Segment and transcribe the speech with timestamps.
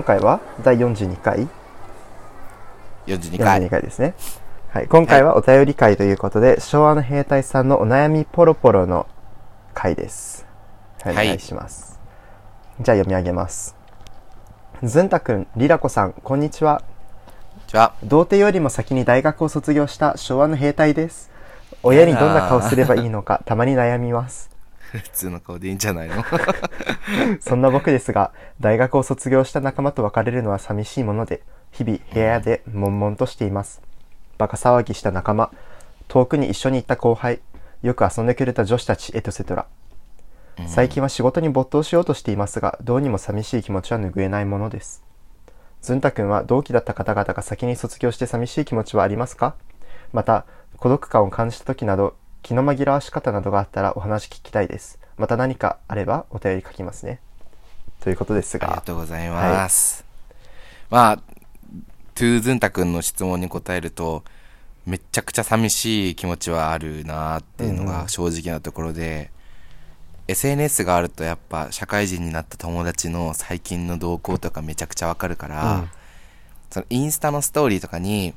[0.00, 1.46] 今回は第42回。
[3.06, 3.60] 42回。
[3.60, 4.14] 42回ですね。
[4.70, 4.88] はい。
[4.88, 9.06] 今回はお便り会ということで、昭和の兵隊さんのお悩みポロポロの
[9.74, 10.46] 回です。
[11.02, 11.26] はいおはい。
[11.26, 12.00] 願いします、
[12.80, 13.76] じゃあ読み上げます。
[14.82, 16.80] ずんたくんりらこさんこんにちは。
[17.66, 21.30] じゃあ童貞よりも先に大学を卒業した昭和の兵隊です。
[21.82, 24.50] 親にどんな顔すればいいのかたまに悩みます
[24.92, 26.24] 普通の顔でいいんじゃないの？
[27.40, 33.80] そんな僕ですが、大学を卒業した仲間と別れるのは寂しいもので、日々部屋で悶々としています。
[34.38, 35.50] バカ騒ぎした仲間、
[36.08, 37.40] 遠くに一緒に行った後輩、
[37.82, 39.66] よく遊んでくれた女子たち、エトセトラ。
[40.66, 45.02] 最近は仕事に没頭しようとしていますが、どうにも寂しい気持ちは拭えないものです。
[45.80, 49.54] ずんたくんは同期だった方々が先に卒業して寂しい気持ちはありますか？
[50.12, 50.44] また、
[50.76, 54.98] 孤独感を感じた時など、気の紛らわし方などがあったらお話聞きたいです。
[55.16, 57.20] また何かあればお便り書きますね。
[58.00, 60.04] ということですありがが、とうございます、
[60.88, 61.16] まあ
[62.14, 64.24] トゥーズンタ君の質問に答えると
[64.86, 69.30] めっちゃくちゃ寂しい気持ちはあるなっていうのうんうんが正直なところで、
[70.28, 75.90] SNS があるとやっぱ社会人になった友達の最近の動向とかめちゃくちゃわかるから、うん
[76.70, 78.32] そのインスタのストーリーとかに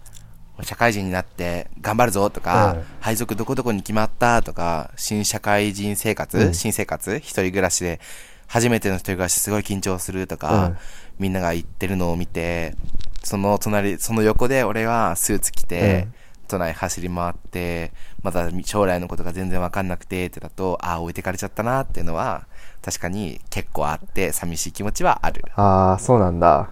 [0.62, 6.54] 社会人になって頑張るぞとか、うん配属どこどこに決まったとか新社会人生活、うん。
[6.54, 8.00] 新生活一人暮らしで
[8.48, 10.78] 初めての一人暮らしすごい緊張するとか、うん
[11.20, 12.76] みんなが言ってるのを見て
[13.24, 16.14] その隣その横で俺はスーツ着て、うん
[16.46, 22.48] 都内走り回ってまだ将来のことが全然わかんなくてってだとああ置いてかれちゃったなっていうのは
[22.82, 25.44] 確かに結構あって寂しい気持ちはある。
[25.56, 26.70] ああ、そうなんだ。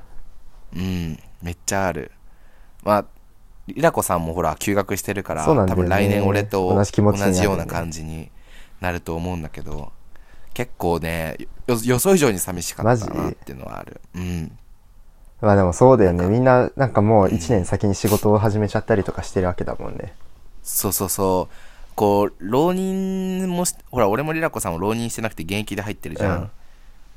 [0.76, 2.12] うんめっちゃある。
[2.84, 3.06] まあ
[3.76, 5.54] リラコさんもほら休学してるから、ね。
[5.68, 8.30] 多分来年俺と同じよね同じような感じに
[8.80, 9.92] なると思うんだけど
[10.54, 11.38] 結構ね
[11.68, 14.02] よ予想以上に寂しかったなっていうのはある。
[14.16, 14.52] うん。
[15.42, 16.26] まあでもそうだよね。
[16.28, 20.14] みんななんかもう一年先に仕事を始めちゃったりとかしてるわけだもんね。
[20.62, 21.56] そうそうそう。
[21.96, 26.52] こう浪人もしほら俺もリラコさんも浪人してなくて現役で入ってるじゃん、うん。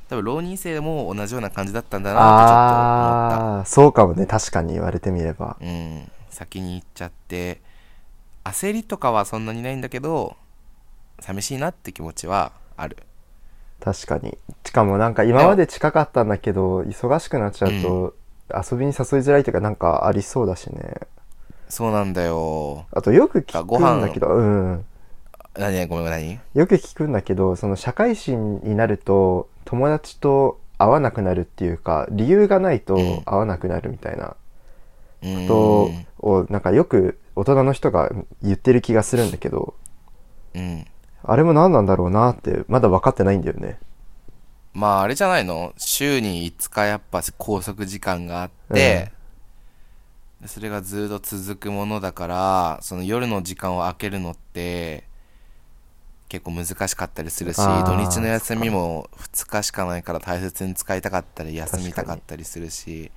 [0.09, 3.57] 多分浪人生も同じような感じだったんだなってちょっと思った。
[3.59, 4.27] ああ、そうかもね。
[4.27, 5.57] 確かに言われてみれば。
[5.61, 7.61] うん、先に行っちゃって
[8.45, 10.37] 焦りとかはそんなにないんだけど
[11.21, 12.99] 寂しいなって気持ちはある。
[13.81, 14.37] 確かに。
[14.65, 18.15] しかもなんか今まで近かったんだけど、忙しくなっちゃうと、
[18.51, 20.95] 遊びに誘いづらいというかなんかありそうだしね。
[21.69, 22.87] そうなんだよ。
[22.93, 24.85] あとよく聞ご飯くんだけど、うん。
[25.55, 26.41] 何ごめん何？
[26.55, 33.23] よく聞くんだけど、その社会人になると友達と会わなくなるっていうか、理由がないとうん。
[33.23, 34.35] 会わなくなるみたいな。
[35.23, 35.47] うーん。
[35.47, 38.11] ことを、なんかよく大人の人が
[38.43, 39.75] 言ってる気がするんだけど、
[40.55, 40.87] うん。
[41.23, 43.79] あれも何なんだろうなって、まだ分かってないんだよね。
[44.73, 45.73] まああれじゃないの？
[45.77, 49.13] 週に5日やっぱ拘束時間があって、
[50.41, 55.05] でそれがずっと続くものだからその夜の時間を空けるのって
[56.29, 63.13] 結構難しかったりするし土日の休みも2日しかないから大切に使いたかったり休みたかったりするし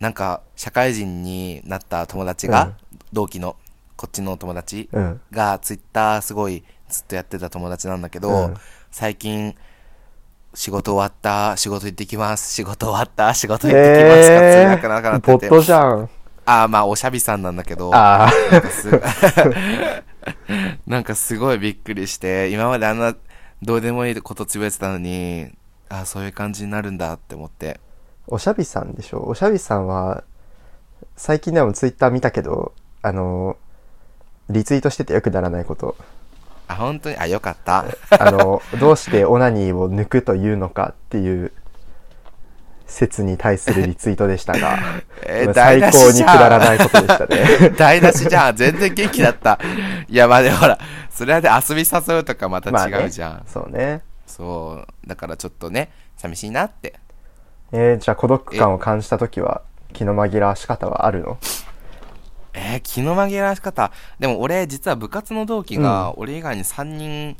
[0.00, 2.74] なんか社会人になった友達が、うん
[3.12, 3.56] 同期の
[3.96, 5.20] こっちの友達うん。
[5.32, 8.54] がツイッターすごいずっとやってた友達なんだけど、うん
[8.92, 9.56] 最近
[10.54, 16.08] 仕事終わった仕事行ってきます仕事終わった仕事行ってきますがえ辛くなくなー、ってて、ポットじゃん。
[16.46, 18.32] ああまあおしゃびさんなんだけどああ。
[18.50, 18.88] なんかす
[20.86, 23.14] なんかすごいびっくりして今まであんな
[23.62, 25.50] どうでもいいことつぶやいてたのに
[25.88, 27.80] ああそういう感じになるんだって思って
[28.30, 29.24] おしゃびさんでしょ？
[29.26, 30.24] おしゃびさんは、
[31.16, 33.56] 最近でもツイッター見たけど、あの、
[34.48, 35.96] リツイートしててよくならないこと。
[36.68, 37.16] あ本当に？
[37.16, 37.84] あよかった。
[38.18, 41.52] あの、どうしてオナニーを抜くというのかっていう
[42.86, 44.78] 説に対するリツイートでしたが、
[45.26, 47.70] えー最高にくだらないことでしたね。
[47.70, 48.56] 台無しじゃん。
[48.56, 49.58] 全然元気だった。
[50.08, 50.78] いやまあでもほら
[51.10, 54.02] それはで遊び誘うとかまたまあね違うじゃん、そうね。
[54.26, 55.08] そう。
[55.08, 56.94] だからちょっとね寂しいなって
[57.72, 59.62] えー、じゃあ孤独感を感じたときは、
[59.92, 61.38] 気の紛らわし方はあるの？
[62.52, 63.92] えー、気の紛らわし方。
[64.18, 67.36] でも俺実は部活の同期が俺以外に3人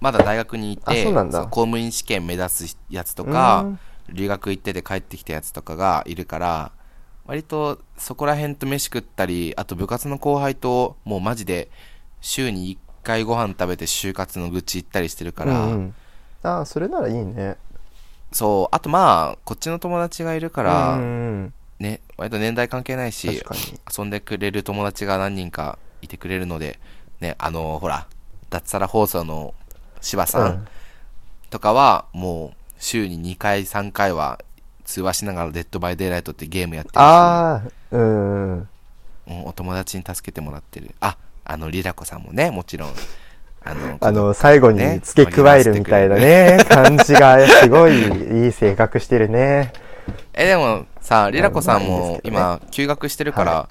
[0.00, 1.42] まだ大学にいてうなんだ。
[1.44, 3.78] 公務員試験目指すやつとうかん。
[4.12, 6.72] 留学行ってて帰ってきたやつとかがいるから
[7.26, 11.70] 割とそこら辺と飯食ったりあと部活の後輩ともうマジで
[12.20, 15.94] 週に1回ご飯食べて就活の愚痴行ったりしてるから、うんうん、
[16.42, 17.56] ああ、それならいいね。
[18.32, 20.98] そうあとまあこっちの友達がいるから、
[21.78, 23.42] ね割と年代関係ないし。
[23.98, 26.78] 遊んでくれる友達が何人かいてくれるので、
[27.20, 28.06] ね、あのほら、
[28.50, 29.54] 脱サラ放送の
[30.00, 30.68] 柴さうんん
[31.50, 34.40] とかは、もう、週に2回、3回は、
[34.84, 38.52] 通話しながら Dead by Daylight ってゲームやってるし、ああ、うん。
[38.58, 38.68] うん
[39.44, 40.92] お友達に助けてもらってる。
[41.00, 42.90] あ、あの、リラコさんもね、もちろん。
[43.62, 49.72] あの、あの、最後にね付け加えるみたいなね、感じがすごいいい性格してるね。
[50.32, 53.68] え、でもさ、リラコさんも今、休学してるから、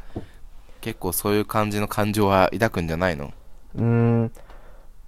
[0.81, 3.33] 結構そういう感じの感情は抱くんじゃないの？
[3.75, 4.31] うーん、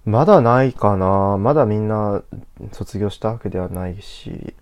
[0.04, 1.38] まだないかな。
[1.38, 2.22] まだみんな
[2.72, 4.54] 卒業したわけではないし、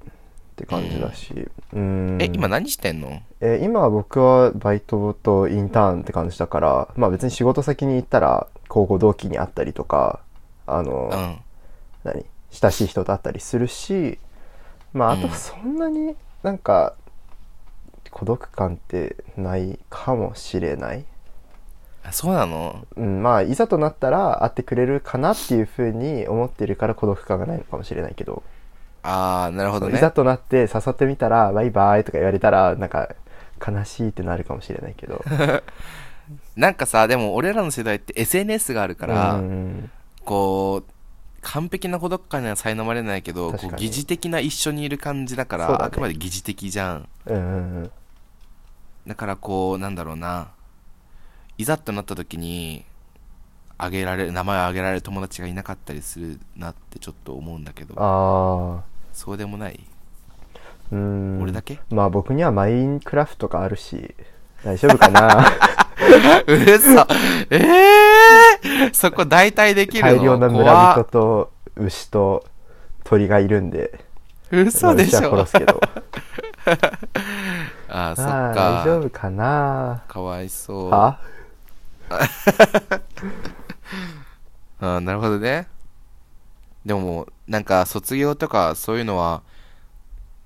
[0.60, 1.32] って感じだし。
[1.72, 2.18] うーん。
[2.20, 3.22] え、今何してんの？
[3.40, 10.20] えー今は僕はバイトとインターンって感じだから、まあ別に仕事先に行ったら高校同期に会ったりとか、
[10.66, 11.36] あの、うん。
[12.04, 12.24] 何？
[12.50, 14.18] 親しい人と会ったりするし、
[14.92, 16.94] まああとうんそんなになんか
[18.10, 21.04] 孤独感ってないかもしれない。
[22.02, 22.86] あそうなの？
[22.96, 28.42] うん、まあいざとなったら会ってくれるかなっていうふうに思ってるから孤独感がないのかもしれないけど、
[29.02, 30.10] あー、なるほどねいざ。
[30.10, 33.14] となって誘ってみたらバイバイとか言われたらなんか
[33.66, 35.24] 悲しいってなるかもしれないけど。
[36.56, 39.90] なんかさ、でも俺らの世代って SNS があるから、うん
[40.24, 40.92] こう、
[41.42, 47.08] 完璧な孤独感には苛まれないけど、こう疑似的な一緒にいる感じだから、ねあくまで疑似的じゃん。
[47.26, 47.90] うんうんうん
[49.06, 50.48] だからこう、なんだろうな、
[51.56, 52.84] いざとなった時に、
[53.82, 59.80] あげられる、名前をあげられる友達がいなかったりするなってちょっと思うんだけど、ああそうでもない、
[60.92, 61.42] うん。
[61.42, 61.78] 俺だけ？
[61.90, 64.14] まあ僕にはマインクラフトがあるし
[64.64, 65.46] 大丈夫かな？
[66.46, 67.06] うそ
[67.50, 67.58] え
[68.62, 70.16] えー、そこ代替できるの？
[70.18, 72.44] 大量な村怖人と牛と
[73.04, 74.04] 鳥がいるんで。
[74.52, 75.20] 嘘でしょ？
[75.32, 75.80] まあ殺すけど。
[77.88, 78.84] ああ、そっまあか大。
[78.84, 80.02] 丈夫かな？
[80.08, 80.90] かわいそう。
[80.90, 81.20] は？
[84.80, 85.66] あーなるほどね。
[86.84, 89.42] でももう、なんか卒業とかそういうのは、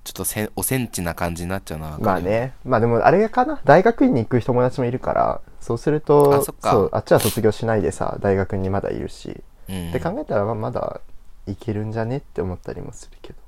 [0.03, 1.97] ちょっとせんおセンチな感じになっちゃうな。
[1.99, 11.01] まあねまあでもあれかな大学院に行く友達もいるからそうするとあそっかうあっちは卒業しないでさ大学にまだいるし、うんって考えたらまあまだ
[11.47, 13.39] いけるんじゃねって思ったりもするけど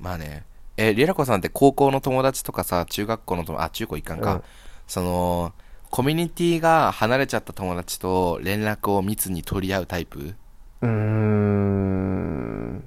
[0.00, 0.44] まあね。
[0.76, 4.34] え、リラコさんって高校の友達とかさ、中学校の友達、あ、中高一貫か。
[4.34, 4.42] うん
[4.86, 5.52] その、
[5.90, 10.36] コミュニティが離れちゃった友達と連絡を密に取り合うタイプ？
[10.82, 12.84] うーん。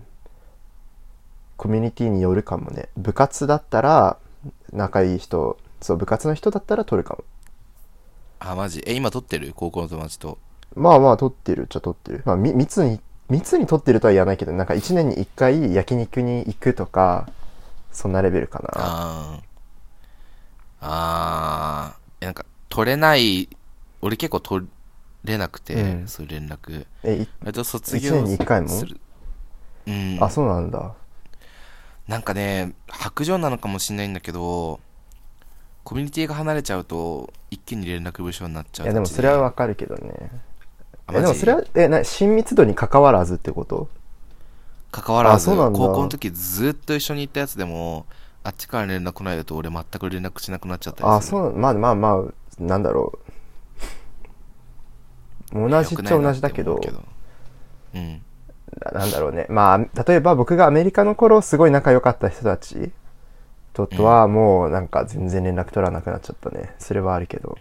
[1.58, 2.88] コミュニティによるかもね。
[2.96, 4.18] 部活だったら
[4.72, 7.26] 仲いい人そう部活の人だったら取るかも。
[8.40, 8.82] あ、マジ？
[8.88, 9.52] え、今取ってる？
[9.54, 10.38] 高校の友達と。
[10.74, 12.24] まあまあ取ってるっちゃ取ってる。
[12.26, 17.30] まあみ密に密に取ってるとは言わないけどなんか1年に1回焼肉に行くとか
[17.92, 18.70] そんなレベルかな。
[18.76, 19.44] あー。
[20.80, 22.26] あー。
[22.26, 23.48] なんか、取れない、
[24.02, 24.68] 俺結構取
[25.24, 26.08] れなくて、うん。
[26.08, 26.88] そういう連絡。
[27.04, 28.68] えい割と卒業一年に一回も？
[28.68, 29.00] する。
[29.86, 30.18] うん。
[30.20, 30.92] あそうなんだ。
[32.08, 34.80] なんかね、白状なのかもしれないんだけど、
[35.84, 40.32] コミュニティが離れちゃうと、一気に連絡部署になっちゃういやでもそれはわかるけどね。
[41.06, 43.88] あマジえでもそれはえな親密度に関わらずってこと？
[44.92, 45.78] 関わらず、あそうなんだ。
[45.78, 48.08] 高校の時ずっと一緒に行ったやつでも、
[48.44, 51.38] あっちから連絡来ないだと俺全く連絡しなくなっちゃったりする。
[51.38, 53.20] あそうまあまあまあなんだろ
[55.54, 55.70] う。
[55.70, 56.82] 同じっちゃ同じだけど。
[57.94, 58.22] うん。
[58.82, 59.46] ななんだろうね。
[59.50, 62.92] まあ例えば僕がアメリカの頃すごい仲良かった人たち
[63.74, 66.74] ととはもうなんか全然連絡取らなくなっちゃったね。
[66.80, 67.58] それはあるけど。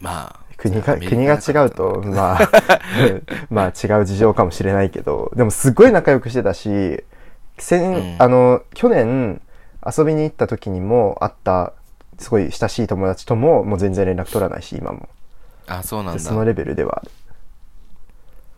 [0.00, 2.50] まあ、国が国が違うとまあ
[3.48, 5.32] まあ違う事情かもしれないけど。
[5.36, 7.04] でもすっごい仲良くしてたし
[7.58, 8.16] 先、うん。
[8.18, 9.40] あの去年
[9.84, 11.72] 遊びに行った時にも会った
[12.18, 15.08] すごい親しい友達とももう全然連絡取らないし今も
[15.66, 16.20] あ、そうなんだ。
[16.20, 17.10] そのレベルではある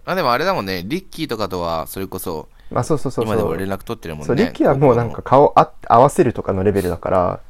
[0.04, 4.26] あ、でもあれだもんね、リッキーとかとは、それこそ、まあそうそうそう今でも連絡取ってるもんね。
[4.26, 7.40] そうリッキーはもうなんか顔あ合わせるとかのレベルだから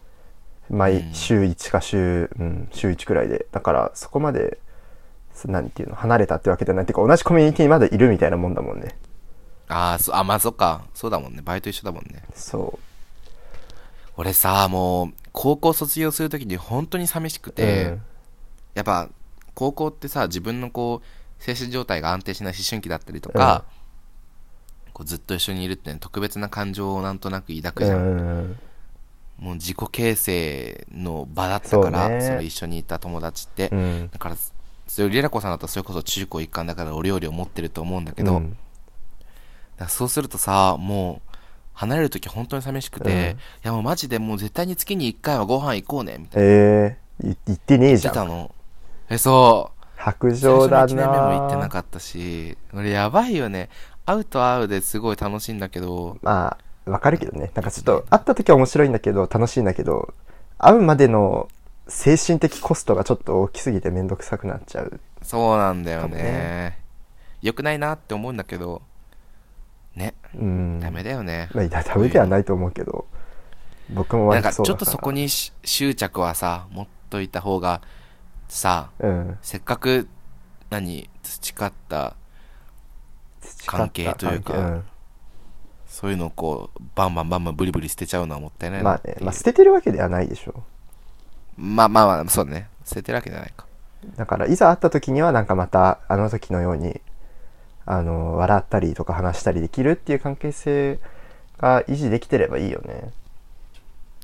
[0.71, 4.59] 毎うん週1か週、うん、週1くらいでだからそこまで
[5.35, 8.97] そ何ていうの離れたってわけじゃないっていうか同じコミュニティにまだいるみたいなもんだもんね
[9.69, 10.83] あーそあ、まあそっか。
[10.95, 11.43] そうだもんね。
[11.45, 12.23] バイト一緒だもんね。
[12.35, 12.79] そ
[14.17, 18.03] 俺さ、もう、高校卒業するときに本当に寂しくう、て、うん。
[18.75, 19.09] やっぱ、
[19.55, 23.65] 高校ってさ、自分のこう、精神状態が安定しない思春期だったりとか、
[24.93, 27.99] こうずっと一緒にいるって、ね、特別な感情をなんとなく抱くじゃん。
[27.99, 28.59] うん
[29.39, 32.45] もう自己形成の場だったから、そうね。
[32.45, 33.69] 一緒にいた友達って。
[33.71, 34.11] うん。
[34.13, 34.37] だから、
[34.89, 38.43] それリラコさんだとそれこそ中高一貫だからお料理を持ってると思うんだけど、
[39.87, 41.28] そうするとさ、もう、
[41.79, 46.49] 離れるとき本当に寂しくて、うんいやもうマジでもう絶対に月に1回はご飯行こうね、みたいな。
[46.49, 48.53] えー、い言ってねえじゃんてたの。
[49.09, 49.85] え、そう。
[49.97, 53.69] 白最状だ初の1年目も行ってななかったし、俺やばいよね。
[54.07, 56.57] 会うと会うですごい楽しいんだけど、ま
[56.87, 57.53] あわかるけどね。
[57.55, 60.15] なんかちょっと、会った時は面白いんだけど、楽しいんだけど、
[60.59, 61.49] 会うまでの
[61.87, 65.01] 精神的コストがちょっと大きすぎてめんどくさくなっちゃう。
[65.23, 66.79] そうなんだよねね
[67.43, 68.83] 良くないなって思うんだけど
[69.95, 70.68] ねうん。
[70.81, 73.07] ダメだよね、まあ、ダメではないと思うけど、
[73.91, 75.13] 僕も割なんかちょっとそこ。
[75.13, 77.81] にし執着はさ持っといた方が
[78.49, 79.39] さうん。
[79.43, 80.09] せっかく
[80.71, 82.17] 何培った
[83.67, 84.85] 関係というか培った関
[85.87, 90.63] そういうのをこうバンバンバンバンブリブリ捨てちゃうのはもったいないまあね、まあ捨ててるわけではないでしょ。
[91.57, 93.67] まあまあまあそうだね捨ててるわけじゃないか
[94.17, 97.01] だから、いざ会った時にはなんかまた、あの時のように、
[97.91, 100.99] あの、笑ったりとか話したりできるっていう関係性
[101.57, 103.13] が維持できてればいいよね。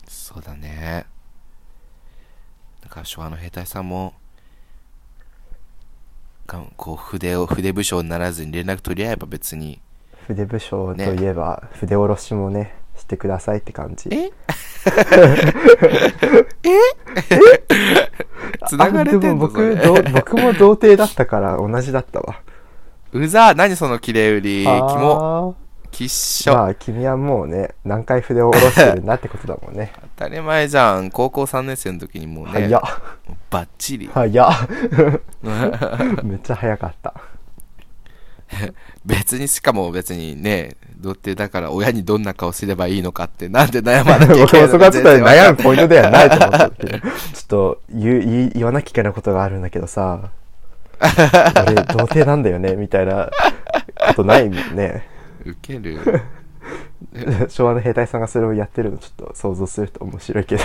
[0.06, 1.06] そうだね。
[2.82, 4.12] だから昭和の兵隊さんも
[6.46, 9.80] がこう筆を筆武将にならずに連絡取り合えば別に。
[10.26, 14.10] 筆武将といえば、筆下ろしもね、してくださいって感じ。
[14.12, 14.30] え？
[18.68, 19.74] つながれてんのそれ。
[19.74, 22.40] も僕、ど僕も童貞だったから同じだったわ。
[23.14, 24.64] うざ何その綺麗売り。
[24.64, 25.56] キモ。
[25.58, 29.92] あきっしーょ、まあ君はもうね何回筆を下ろしてるんだってことだもんね。
[30.18, 31.12] 当たり前じゃん。
[31.12, 32.82] 高校3年生の時にもうね早っ。
[33.50, 34.10] バッチリ。
[34.12, 34.68] 早っ。
[36.24, 37.14] めっちゃ早かった。
[39.06, 46.98] 別にしかも別にね童貞だから親にどんな顔すればいいのかってなんで悩まなきゃい僕けないのか もそこはちょっと悩むポイントではないと思ったけど。
[46.98, 50.30] ちょっと言言わなきゃいけないことがあるんだけどさ
[51.00, 53.30] 俺童貞なんだよねみたいな
[54.08, 55.06] ことないもんね。
[55.44, 55.98] ウケる。
[57.48, 60.64] 昭和の兵隊さんがそれをやってるのちょっと想像すると面白いけど。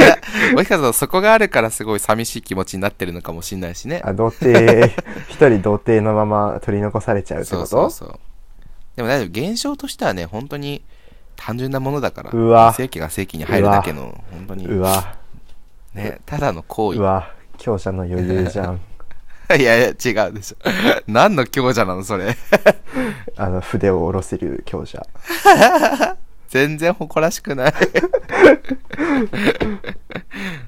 [0.54, 4.02] もしかするとそこがあるからすごい寂しい気持ちになってるのかもしれないしね。
[4.04, 4.86] あ童貞
[5.28, 7.86] 一人童貞のまま取り残されちゃうってそこと？
[7.86, 8.18] うそうそう。
[8.96, 10.82] でも大丈夫現象としてはね本当に
[11.36, 12.72] 単純なものだからうわ。
[12.72, 14.66] 正規が正規に入るだけの本当に。
[14.66, 15.16] うわ。
[15.94, 16.98] ねただの行為。
[16.98, 17.30] うわ。
[17.58, 18.80] 強者の余裕じゃん
[19.58, 19.92] いやいや違
[20.28, 20.56] うでしょ
[21.06, 22.36] 何の強者なのそれ。
[23.36, 25.06] あの筆を下ろせる強者。
[26.48, 27.74] 全然誇らしくない。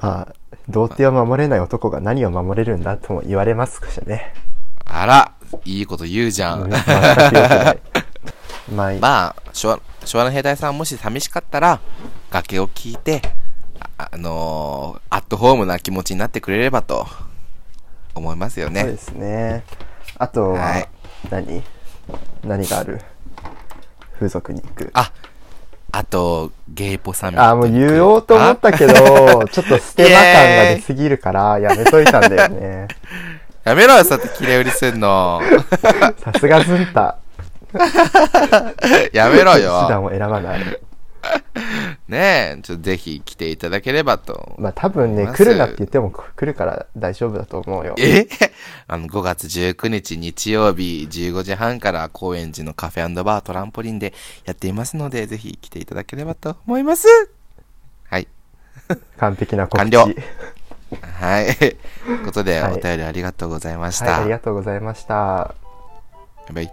[0.00, 0.34] まあ
[0.68, 4.34] 童貞を守れない男が何を守れるんだとも言われますしね。
[4.84, 5.32] あら
[5.64, 6.70] いいこと言うじゃん、
[8.70, 11.80] まあ昭和昭和の兵隊さんもし寂しかったら
[12.30, 13.22] 崖を聞いて
[13.98, 17.06] あ、あのーアットホームな気持ちになってくれればと
[18.14, 18.82] 思いますよね。
[18.82, 19.64] そうですね。
[20.18, 20.88] あとは、はい。
[21.30, 21.62] 何
[22.44, 23.00] 何がある？
[24.14, 24.90] 風俗に行く。
[24.94, 25.12] あ
[25.90, 28.94] あとゲイポサミットあもう言おうと思ったけど
[29.50, 32.88] ちょっとステマ感が出すぎるからやめといたんだよね。
[33.64, 35.40] やめろよ、そうやって切れ売りすんの。
[36.22, 37.16] さすがズンタ。
[39.12, 39.86] やめろ手よ。
[39.88, 40.60] 段を選ばない
[42.08, 44.56] ねえ、ちょっとぜひ来ていただければと。
[44.58, 48.26] まあ多分ね来るなって言っても来るから大丈夫だと思うよえ？
[48.88, 54.14] あの、5月19日日曜日15時半から高円寺のカフェバートランポリンで
[54.46, 57.06] やっていますので、ぜひ来ていただければと思います。
[58.08, 58.26] はい。
[59.18, 60.08] 完璧な告知完了
[61.20, 61.54] はい。
[61.56, 64.20] ということで、はいお便りありがとうございましはい、た。
[64.22, 65.14] ありがとうございました。
[65.14, 65.54] バ
[66.50, 66.72] イバイ。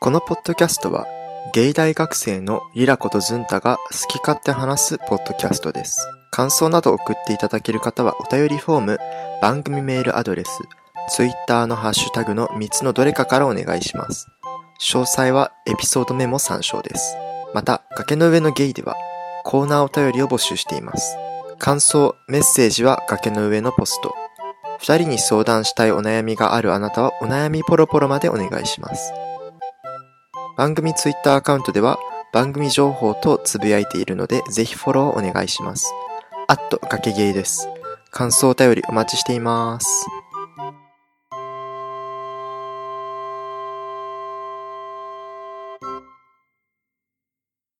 [0.00, 1.06] このポッドキャストは、
[1.54, 6.06] ゲイ大学生のリラコとズンタが好き勝手話すポッドキャストです。
[6.30, 8.98] 感想など送っていただける方はお便りフォーム、
[9.42, 10.62] 番組メールアドレス、
[11.08, 14.28] ツイッターのハッシュタグの3つのどれかからお願いします。
[14.80, 17.16] 詳細はエピソードメモ参照です。
[17.52, 18.94] また、崖の上のゲイでは、
[19.42, 21.16] コーナーお便りを募集しています。
[21.58, 24.14] 感想、メッセージは崖の上のポスト。
[24.78, 29.12] 二人に相談したいお悩みがあるあなたはお悩みポロポロまでお願いします。
[30.60, 31.98] 番組ツイッターアカウントでは
[32.34, 35.90] 番組情報とつぶやいているのでぜひフォローお願いします。
[36.48, 37.66] あっと、崖ゲイです。
[38.10, 40.06] 感想お便りお待ちしています。